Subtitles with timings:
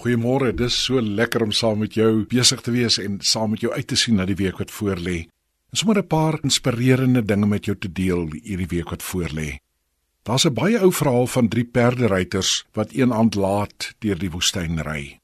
[0.00, 3.72] Goeiemôre, dis so lekker om saam met jou besig te wees en saam met jou
[3.74, 5.26] uit te sien na die week wat voorlê.
[5.68, 9.58] En sommer 'n paar inspirerende dinge met jou te deel hierdie week wat voorlê.
[10.24, 14.80] Daar's 'n baie ou verhaal van drie perderyters wat een aand laat deur die woestyn
[14.80, 15.20] ry.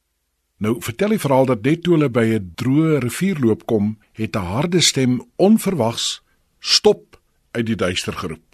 [0.58, 4.44] Nou vertel die verhaal dat net toe hulle by 'n droë rivierloop kom, het 'n
[4.44, 6.22] harde stem onverwags
[6.60, 7.20] stop
[7.52, 8.45] uit die duister geroep.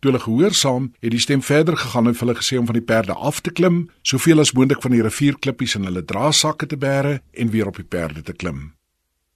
[0.00, 3.12] Toe hulle gehoorsaam, het die stem verder gegaan en hulle gesê om van die perde
[3.12, 7.50] af te klim, soveel as moontlik van die rivierklippies in hulle draasakke te bære en
[7.52, 8.70] weer op die perde te klim.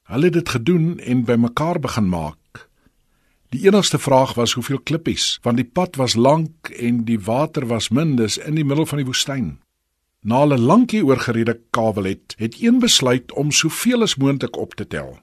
[0.09, 2.69] Hulle het dit gedoen en bymekaar begin maak.
[3.53, 7.91] Die enigste vraag was hoeveel klippies, want die pad was lank en die water was
[7.91, 9.51] min, dis in die middel van die woestyn.
[10.25, 14.87] Na hulle lankie oorgerede kabel het, het een besluit om soveel as moontlik op te
[14.89, 15.19] tel.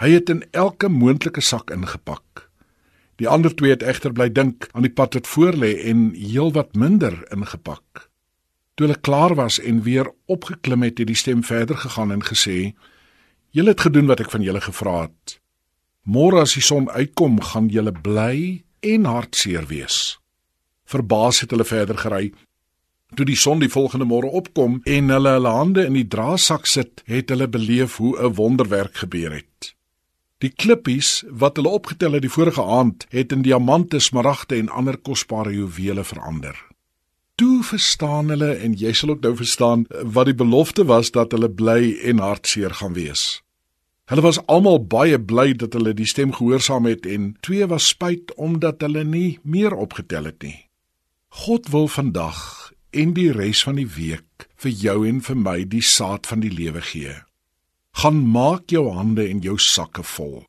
[0.00, 2.48] Hy het in elke moontlike sak ingepak.
[3.22, 7.14] Die ander twee het egter bly dink aan die pad wat voorlê en heelwat minder
[7.30, 8.08] ingepak.
[8.74, 12.72] Toe hulle klaar was en weer opgeklim het, het die stem verder gegaan en gesê:
[13.54, 15.38] "Julle het gedoen wat ek van julle gevra het.
[16.02, 20.18] Môre as die son uitkom, gaan julle bly en hartseer wees."
[20.84, 22.32] Verbaas het hulle verder gery.
[23.14, 27.02] Toe die son die volgende môre opkom en hulle hulle hande in die draadsak sit,
[27.06, 29.76] het hulle beleef hoe 'n wonderwerk gebeur het.
[30.42, 34.98] Die klippies wat hulle opgetel het die vorige aand, het in diamante, smaragde en ander
[34.98, 36.56] kosbare juwele verander.
[37.38, 41.50] Toe verstaan hulle en jy sal ook nou verstaan wat die belofte was dat hulle
[41.62, 43.40] bly en hartseer gaan wees.
[44.10, 48.34] Hulle was almal baie bly dat hulle die stem gehoorsaam het en twee was spyt
[48.34, 50.58] omdat hulle nie meer opgetel het nie.
[51.46, 55.86] God wil vandag en die res van die week vir jou en vir my die
[55.86, 57.22] saad van die lewe gee
[58.02, 60.40] gaan maak jou hande en jou sakke vol.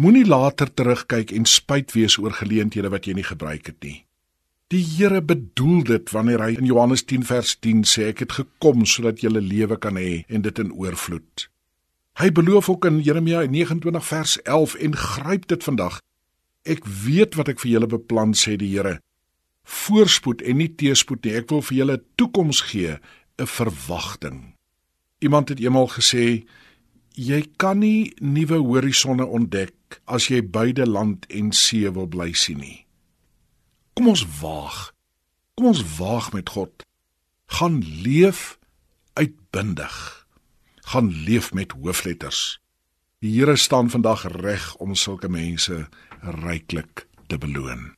[0.00, 4.04] Moenie later terugkyk en spyt wees oor geleenthede wat jy nie gebruik het nie.
[4.72, 8.86] Die Here bedoel dit wanneer hy in Johannes 10 vers 10 sê ek het gekom
[8.88, 11.48] sodat jy lewe kan hê en dit in oorvloed.
[12.20, 15.98] Hy beloof ook in Jeremia 29 vers 11 en gryp dit vandag.
[16.64, 19.00] Ek weet wat ek vir julle beplan sê die Here.
[19.64, 21.36] Voorspoed en nie teëspoed nie.
[21.36, 22.96] Ek wil vir julle 'n toekoms gee,
[23.36, 24.54] 'n verwagting.
[25.20, 26.48] Iemand het eendag gesê
[27.18, 32.60] jy kan nie nuwe horisonne ontdek as jy beide land en see wil bly sien
[32.62, 32.84] nie.
[33.98, 34.92] Kom ons waag.
[35.58, 36.86] Kom ons waag met God.
[37.58, 38.58] Gaan leef
[39.18, 39.96] uitbundig.
[40.94, 42.60] Gaan leef met hoofletters.
[43.18, 45.88] Die Here staan vandag reg om sulke mense
[46.22, 47.96] ryklik te beloon.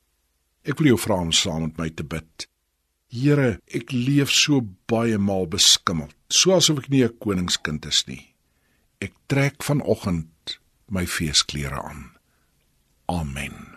[0.64, 2.48] Ek wil jou vra om saam met my te bid.
[3.12, 8.29] Here, ek leef so baie maal beskimmeld, so asof ek nie 'n koningskind is nie.
[9.00, 10.60] Ek trek vanoggend
[10.92, 12.10] my feesklere aan.
[13.08, 13.69] Amen.